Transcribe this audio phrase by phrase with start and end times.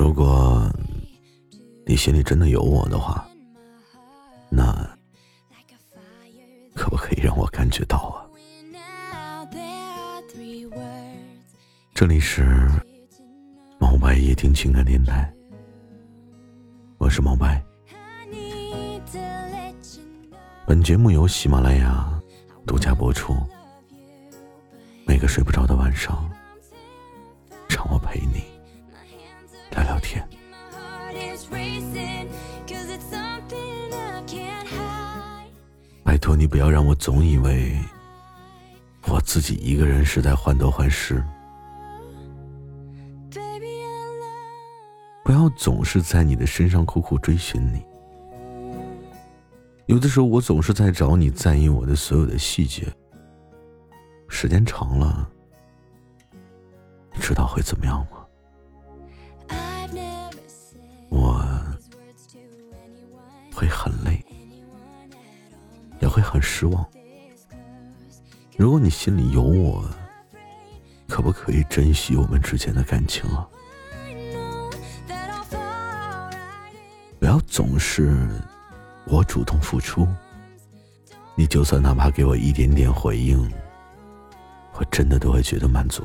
[0.00, 0.66] 如果
[1.84, 3.22] 你心里真的有我的话，
[4.48, 4.74] 那
[6.74, 8.24] 可不可以让我感觉到啊？
[11.92, 12.66] 这里是
[13.78, 15.30] 毛白夜听情感电台，
[16.96, 17.62] 我是毛白。
[20.66, 22.18] 本节目由喜马拉雅
[22.66, 23.36] 独家播出。
[25.06, 26.26] 每个睡不着的晚上，
[27.68, 28.44] 让我陪你
[29.70, 30.26] 聊聊天。
[36.02, 37.78] 拜托你不要让我总以为
[39.06, 41.22] 我自己一个人是在患得患失，
[45.24, 47.82] 不要总是在你的身上苦苦追寻你。
[49.86, 52.86] 有的时候，我总是在找你在意我的所有的细节。
[54.28, 55.28] 时间长了，
[57.14, 58.19] 你知道会怎么样吗？
[66.30, 66.86] 很失望。
[68.56, 69.84] 如果你心里有我，
[71.08, 73.44] 可不可以珍惜我们之间的感情啊？
[77.18, 78.28] 不要总是
[79.06, 80.06] 我主动付出，
[81.34, 83.52] 你就算哪怕给我一点点回应。
[84.74, 86.02] 我真的都会觉得满足，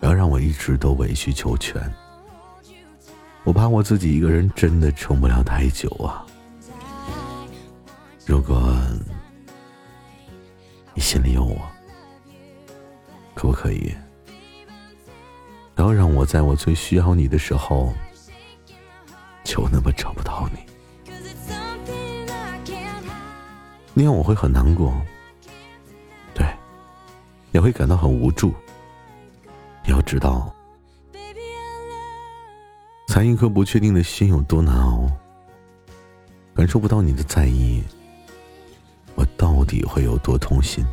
[0.00, 1.80] 不要让我一直都委曲求全。
[3.44, 6.25] 我怕我自己一个人真的撑不了太久啊！
[8.26, 8.76] 如果
[10.94, 11.56] 你心里有我，
[13.34, 13.94] 可不可以
[15.76, 17.94] 不要让我在我最需要你的时候
[19.44, 20.58] 就那么找不到你？
[23.94, 24.92] 那样我会很难过。
[26.34, 26.44] 对
[27.52, 28.52] 也会感到很无助。
[29.84, 30.52] 你要知道，
[33.06, 35.08] 藏一颗不确定的心有多难熬。
[36.54, 37.84] 感受不到你的在意，
[39.66, 40.84] 底会有多痛心？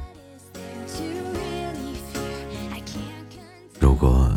[3.80, 4.30] 如果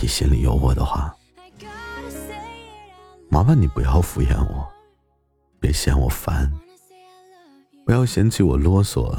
[0.00, 1.14] 你心里有我的话，
[3.28, 4.68] 麻烦你不要敷衍我，
[5.58, 6.52] 别嫌我烦，
[7.86, 9.12] 不要嫌弃我啰嗦。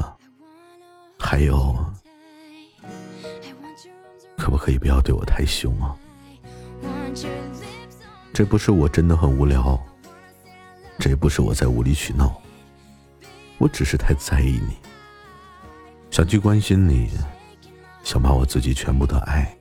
[1.18, 1.74] 还有，
[4.36, 5.96] 可不可以不要对我太凶啊？
[8.34, 9.80] 这不是我真的很无聊，
[10.98, 12.40] 这不是我在无理取闹，
[13.62, 14.76] 我只是太在意你，
[16.10, 17.08] 想去关心你，
[18.02, 19.56] 想把我自己全部的爱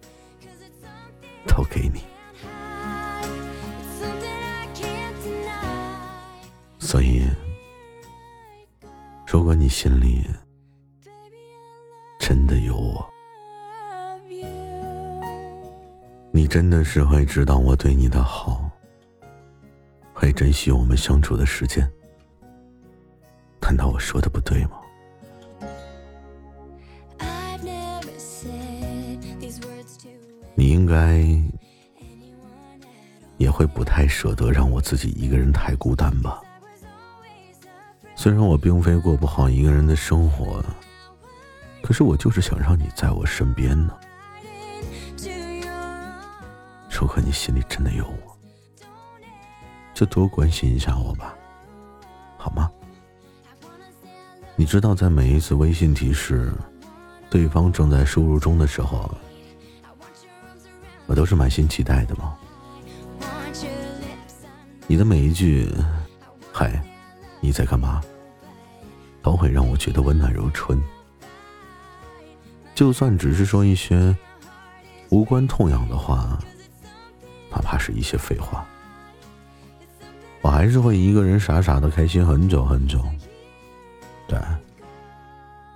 [1.46, 2.02] 都给你，
[6.80, 7.28] 所以，
[9.28, 10.26] 如果你心里……
[12.20, 13.08] 真的有我，
[16.32, 18.68] 你真的是会知道我对你的好，
[20.12, 21.88] 会珍惜我们相处的时间。
[23.72, 24.72] 难道我说的不对吗？
[30.56, 31.26] 你应该
[33.38, 36.42] 也会不太舍得让我自己一个人太孤单吧？
[38.14, 40.62] 虽然我并非过不好一个人的生活。
[41.82, 43.98] 可是我就是想让你在我身边呢。
[46.90, 48.38] 如果你心里真的有我，
[49.94, 51.34] 就多关心一下我吧，
[54.62, 56.54] 你知道，在每一次微信提示
[57.32, 59.10] 对方正在输入中的时候，
[61.08, 62.38] 我都是满心期待的吗？
[64.86, 65.68] 你的每一句
[66.54, 66.80] “嗨，
[67.40, 68.04] 你在干嘛”，
[69.24, 70.80] 都会让我觉得温暖如春。
[72.76, 74.16] 就算只是说一些
[75.10, 76.38] 无关痛痒的话，
[77.50, 78.64] 哪怕是一些废话，
[80.44, 83.04] 我还是会一个人傻傻的开心很久很久。
[84.32, 84.40] 对，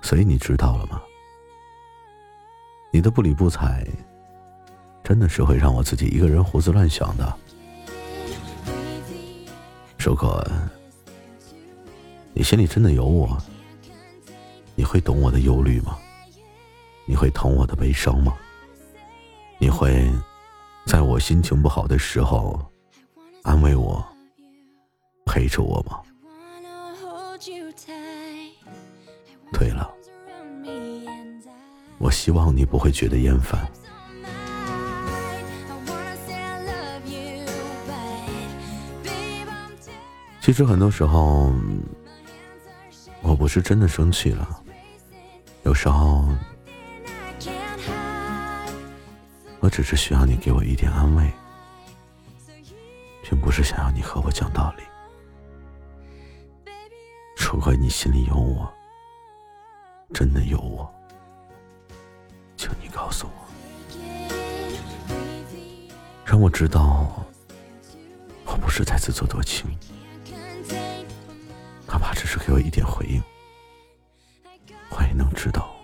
[0.00, 1.02] 所以你知道了吗？
[2.90, 3.86] 你的不理不睬，
[5.04, 7.38] 真的是会让我自己一个人胡思乱想的。
[9.98, 10.42] 如果
[12.32, 13.36] 你心里真的有我，
[14.74, 15.98] 你会懂我的忧虑吗？
[17.04, 18.34] 你会疼我的悲伤吗？
[19.58, 20.10] 你会
[20.86, 22.58] 在我心情不好的时候
[23.42, 24.02] 安慰我、
[25.26, 26.00] 陪着我吗？
[29.52, 29.90] 对了，
[31.98, 33.66] 我希望你不会觉得厌烦。
[40.40, 41.52] 其实很多时候，
[43.22, 44.62] 我不是真的生气了，
[45.64, 46.28] 有时候。
[49.60, 51.28] 我只是需要你给我一点安慰，
[53.22, 54.84] 并不是想要你和我讲道理。
[57.36, 58.72] 如果你心里有我，
[60.16, 60.90] 真的有我？
[62.56, 63.32] 请你告诉我。
[66.24, 67.22] 让我知道
[68.46, 69.66] 我不是在自作多情
[71.86, 73.22] 哪怕只是给我一点回应
[74.88, 75.76] 我也能知道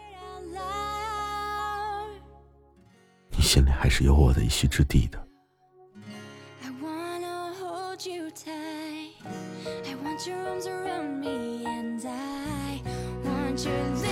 [3.28, 5.22] 你心里还是有我的一席之地的。
[6.64, 6.70] I
[10.02, 12.80] want your arms around me and i
[13.24, 14.11] want your